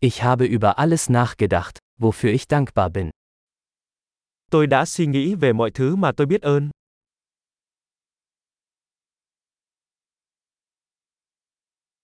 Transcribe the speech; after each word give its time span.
Ich 0.00 0.22
habe 0.22 0.46
über 0.46 0.78
alles 0.78 1.08
nachgedacht, 1.08 1.80
wofür 1.98 2.30
ich 2.30 2.46
dankbar 2.46 2.90
bin. 2.90 3.10
Tôi 4.50 4.66
đã 4.66 4.84
suy 4.84 5.06
nghĩ 5.06 5.34
về 5.34 5.52
mọi 5.52 5.70
thứ 5.70 5.96
mà 5.96 6.12
tôi 6.16 6.26
biết 6.26 6.42
ơn. 6.42 6.70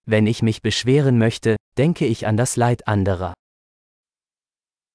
Wenn 0.06 0.26
ich 0.26 0.42
mich 0.42 0.62
beschweren 0.62 1.18
möchte, 1.18 1.56
denke 1.76 2.06
ich 2.06 2.26
an 2.26 2.36
das 2.36 2.58
Leid 2.58 2.80
anderer. 2.84 3.32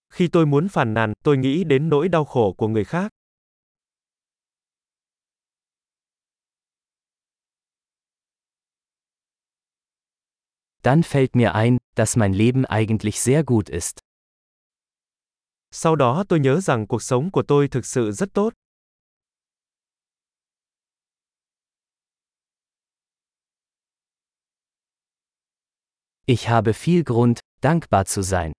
Khi 0.09 0.27
tôi 0.27 0.45
muốn 0.45 0.67
phàn 0.69 0.93
nàn, 0.93 1.13
tôi 1.23 1.37
nghĩ 1.37 1.63
đến 1.63 1.89
nỗi 1.89 2.09
đau 2.09 2.25
khổ 2.25 2.53
của 2.57 2.67
người 2.67 2.85
khác. 2.85 3.11
Dann 10.83 11.01
fällt 11.01 11.29
mir 11.33 11.51
ein, 11.53 11.77
dass 11.99 12.15
mein 12.15 12.33
Leben 12.33 12.65
eigentlich 12.65 13.19
sehr 13.19 13.43
gut 13.43 13.69
ist. 13.69 13.99
Sau 15.71 15.95
đó 15.95 16.23
tôi 16.29 16.39
nhớ 16.39 16.59
rằng 16.61 16.87
cuộc 16.87 17.03
sống 17.03 17.31
của 17.31 17.43
tôi 17.47 17.67
thực 17.67 17.85
sự 17.85 18.11
rất 18.11 18.29
tốt. 18.33 18.53
Ich 26.25 26.47
habe 26.47 26.73
viel 26.73 27.03
Grund, 27.03 27.37
dankbar 27.61 28.07
zu 28.07 28.23
sein. 28.23 28.51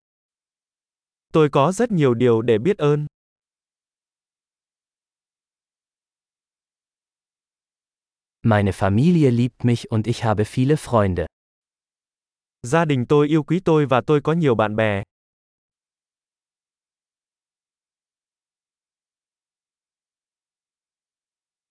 Tôi 1.33 1.49
có 1.53 1.73
rất 1.73 1.91
nhiều 1.91 2.15
điều 2.15 2.43
để 2.43 2.59
biết 2.59 2.79
ơn. 2.79 3.07
Meine 8.43 8.73
Familie 8.73 9.31
liebt 9.31 9.65
mich 9.65 9.91
und 9.91 10.07
ich 10.07 10.25
habe 10.25 10.45
viele 10.45 10.77
Freunde. 10.77 11.27
Gia 12.63 12.85
đình 12.85 13.07
tôi 13.07 13.29
yêu 13.29 13.43
quý 13.43 13.61
tôi 13.61 13.87
và 13.87 14.01
tôi 14.07 14.21
có 14.21 14.33
nhiều 14.33 14.55
bạn 14.55 14.77
bè. 14.77 15.03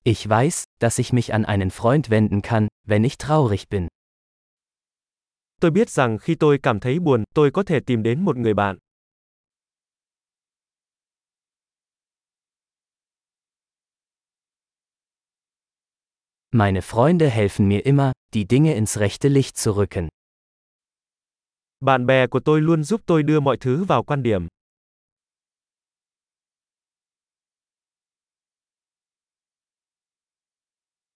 Ich 0.03 0.27
weiß, 0.29 0.63
dass 0.79 0.99
ich 0.99 1.13
mich 1.13 1.31
an 1.31 1.43
einen 1.43 1.69
Freund 1.69 2.09
wenden 2.09 2.41
kann, 2.41 2.67
wenn 2.87 3.03
ich 3.03 3.17
traurig 3.17 3.69
bin. 3.69 3.87
Tôi 5.61 5.71
biết 5.71 5.89
rằng 5.89 6.17
khi 6.17 6.35
tôi 6.35 6.59
cảm 6.63 6.79
thấy 6.79 6.99
buồn, 6.99 7.23
tôi 7.33 7.51
có 7.51 7.63
thể 7.63 7.79
tìm 7.85 8.03
đến 8.03 8.25
một 8.25 8.37
người 8.37 8.53
bạn. 8.53 8.77
Meine 16.51 16.79
Freunde 16.79 17.29
helfen 17.29 17.67
mir 17.67 17.81
immer, 17.83 18.11
die 18.33 18.45
Dinge 18.49 18.73
ins 18.73 18.97
rechte 18.97 19.29
Licht 19.29 19.55
zu 19.55 19.73
rücken. 19.73 20.07
Bạn 21.85 22.05
bè 22.05 22.27
của 22.27 22.39
tôi 22.39 22.61
luôn 22.61 22.83
giúp 22.83 23.01
tôi 23.05 23.23
đưa 23.23 23.39
mọi 23.39 23.57
thứ 23.57 23.83
vào 23.83 24.03
quan 24.03 24.23
điểm. 24.23 24.47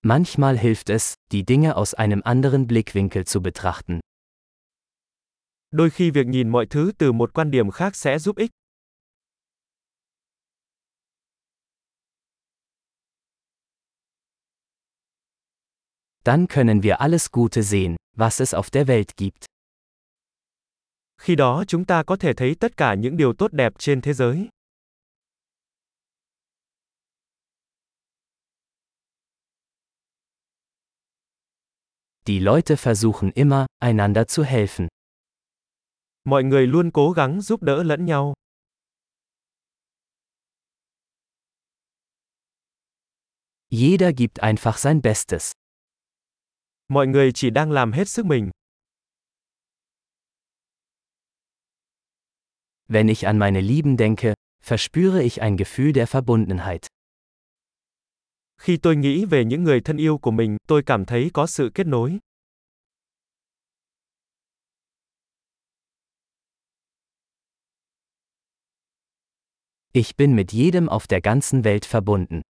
Manchmal 0.02 0.58
hilft 0.58 0.94
es, 0.94 1.14
die 1.32 1.44
Dinge 1.48 1.70
aus 1.70 1.96
einem 1.96 2.22
anderen 2.24 2.68
Blickwinkel 2.68 3.24
zu 3.24 3.42
betrachten. 3.42 4.00
Đôi 5.72 5.90
khi 5.90 6.12
việc 6.12 6.28
nhìn 6.28 6.50
mọi 6.50 6.66
thứ 6.70 6.92
từ 6.98 7.12
một 7.12 7.34
quan 7.34 7.52
điểm 7.52 7.72
khác 7.72 7.96
sẽ 7.96 8.20
giúp 8.20 8.36
ích. 8.38 8.52
Dann 16.26 16.48
können 16.48 16.82
wir 16.82 16.96
alles 17.00 17.32
Gute 17.32 17.64
sehen, 17.64 17.96
was 18.18 18.42
es 18.42 18.54
auf 18.54 18.70
der 18.72 18.88
Welt 18.88 19.18
gibt. 19.18 19.53
Khi 21.24 21.36
đó 21.36 21.64
chúng 21.68 21.86
ta 21.86 22.04
có 22.04 22.16
thể 22.16 22.34
thấy 22.34 22.56
tất 22.60 22.78
cả 22.78 22.94
những 22.94 23.18
điều 23.18 23.34
tốt 23.34 23.54
đẹp 23.54 23.74
trên 23.78 24.02
thế 24.02 24.14
giới. 24.14 24.50
Die 32.26 32.40
Leute 32.40 32.76
versuchen 32.76 33.32
immer, 33.36 33.66
einander 33.80 34.26
zu 34.26 34.44
helfen. 34.44 34.88
Mọi 36.24 36.44
người 36.44 36.68
luôn 36.68 36.92
cố 36.92 37.12
gắng 37.12 37.42
giúp 37.42 37.64
đỡ 37.64 37.84
lẫn 37.84 38.06
nhau. 38.06 38.34
Jeder 43.70 44.12
gibt 44.18 44.40
einfach 44.40 44.78
sein 44.78 45.02
Bestes. 45.02 45.52
Mọi 46.88 47.08
người 47.08 47.32
chỉ 47.34 47.50
đang 47.50 47.72
làm 47.72 47.92
hết 47.92 48.10
sức 48.10 48.26
mình. 48.26 48.52
Wenn 52.94 53.10
ich 53.10 53.26
an 53.26 53.40
meine 53.40 53.60
Lieben 53.60 53.98
denke, 53.98 54.36
verspüre 54.62 55.24
ich 55.24 55.42
ein 55.42 55.58
Gefühl 55.58 55.94
der 55.94 56.06
Verbundenheit. 56.06 56.88
Khi 58.58 58.78
tôi 58.78 58.96
nghĩ 58.96 59.26
về 59.26 59.46
những 59.46 59.64
người 59.64 59.82
thân 59.82 59.98
yêu 59.98 60.18
của 60.18 60.32
mình, 60.32 60.58
tôi 60.68 60.84
cảm 60.86 61.06
thấy 61.06 61.30
có 61.34 61.48
sự 61.48 61.72
kết 61.74 61.88
nối. 61.88 62.20
Ich 69.94 70.18
bin 70.18 70.36
mit 70.36 70.48
jedem 70.52 70.88
auf 70.88 71.08
der 71.10 71.22
ganzen 71.24 71.62
Welt 71.64 71.86
verbunden. 71.92 72.42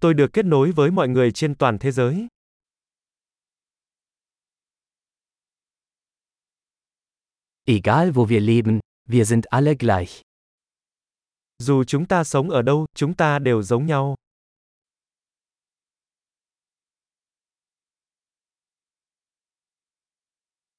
Tôi 0.00 0.14
được 0.14 0.30
kết 0.32 0.44
nối 0.44 0.72
với 0.72 0.90
mọi 0.90 1.08
người 1.08 1.30
trên 1.32 1.54
toàn 1.54 1.78
thế 1.78 1.90
giới. 1.90 2.28
Egal 7.64 8.10
wo 8.10 8.26
wir 8.26 8.40
leben, 8.40 8.80
wir 9.04 9.24
sind 9.24 9.52
alle 9.52 9.76
gleich. 9.76 10.22
Dù 11.58 11.84
chúng 11.84 12.06
ta 12.06 12.24
sống 12.24 12.50
ở 12.50 12.62
đâu, 12.62 12.86
chúng 12.94 13.14
ta 13.14 13.38
đều 13.38 13.62
giống 13.62 13.86
nhau. 13.86 14.14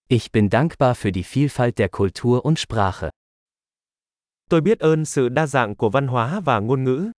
Ich 0.08 0.32
bin 0.32 0.50
dankbar 0.50 0.96
für 0.96 1.12
die 1.12 1.24
Vielfalt 1.24 1.80
der 1.80 1.90
Kultur 1.90 2.46
und 2.46 2.60
Sprache. 2.60 3.10
Tôi 4.50 4.62
biết 4.62 4.80
ơn 4.80 5.06
sự 5.06 5.30
đa 5.30 5.48
dạng 5.48 5.76
của 5.76 5.90
văn 5.90 6.08
hóa 6.08 6.40
và 6.40 6.60
ngôn 6.60 6.84
ngữ. 6.84 7.12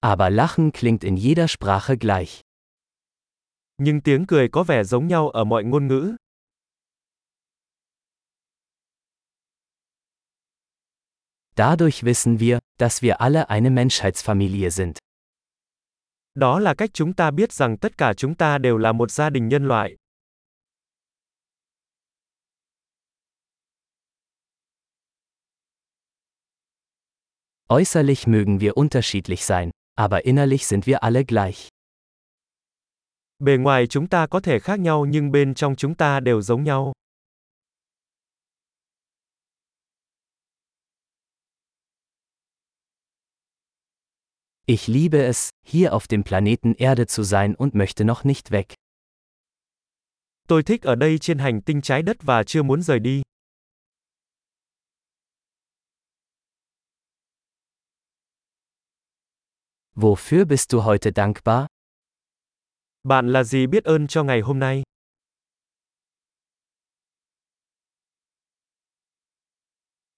Aber 0.00 0.30
Lachen 0.30 0.72
klingt 0.72 1.02
in 1.02 1.16
jeder 1.16 1.46
Sprache 1.48 1.96
gleich. 1.96 2.42
Nhưng 3.84 4.00
tiếng 4.00 4.26
cười 4.26 4.48
có 4.48 4.62
vẻ 4.64 4.84
giống 4.84 5.06
nhau 5.06 5.30
ở 5.30 5.44
mọi 5.44 5.64
ngôn 5.64 5.86
ngữ. 5.86 6.16
Dadurch 11.56 12.04
wissen 12.04 12.38
wir, 12.38 12.58
dass 12.78 13.02
wir 13.02 13.20
alle 13.20 13.44
eine 13.48 13.70
Menschheitsfamilie 13.70 14.70
sind. 14.70 14.96
Đó 16.34 16.58
là 16.58 16.74
cách 16.74 16.90
chúng 16.92 17.14
ta 17.14 17.30
biết 17.30 17.52
rằng 17.52 17.76
tất 17.78 17.98
cả 17.98 18.14
chúng 18.16 18.34
ta 18.34 18.58
đều 18.58 18.78
là 18.78 18.92
một 18.92 19.10
gia 19.10 19.30
đình 19.30 19.48
nhân 19.48 19.68
loại. 19.68 19.96
Äußerlich 27.68 28.26
mögen 28.26 28.60
wir 28.60 28.76
unterschiedlich 28.76 29.44
sein, 29.44 29.70
aber 29.96 30.24
innerlich 30.24 30.66
sind 30.66 30.86
wir 30.86 31.02
alle 31.02 31.24
gleich. 31.24 31.68
Bề 33.42 33.56
ngoài 33.56 33.86
chúng 33.86 34.08
ta 34.08 34.26
có 34.26 34.40
thể 34.40 34.58
khác 34.58 34.80
nhau 34.80 35.04
nhưng 35.04 35.30
bên 35.32 35.54
trong 35.54 35.76
chúng 35.76 35.94
ta 35.94 36.20
đều 36.20 36.42
giống 36.42 36.64
nhau. 36.64 36.92
Ich 44.66 44.88
liebe 44.88 45.26
es, 45.26 45.50
hier 45.66 45.90
auf 45.92 46.06
dem 46.10 46.22
Planeten 46.22 46.74
Erde 46.74 47.06
zu 47.06 47.24
sein 47.24 47.54
und 47.54 47.74
möchte 47.74 48.04
noch 48.04 48.24
nicht 48.24 48.50
weg. 48.50 48.64
Tôi 50.48 50.62
thích 50.62 50.82
ở 50.82 50.94
đây 50.94 51.18
trên 51.18 51.38
hành 51.38 51.60
tinh 51.62 51.82
trái 51.82 52.02
đất 52.02 52.16
và 52.22 52.42
chưa 52.44 52.62
muốn 52.62 52.82
rời 52.82 52.98
đi. 52.98 53.22
Wofür 59.96 60.44
bist 60.44 60.70
du 60.70 60.80
heute 60.80 61.10
dankbar? 61.16 61.71
Bạn 63.08 63.32
là 63.32 63.44
gì 63.44 63.66
biết 63.66 63.84
ơn 63.84 64.06
cho 64.06 64.24
ngày 64.24 64.40
hôm 64.40 64.58
nay? 64.58 64.82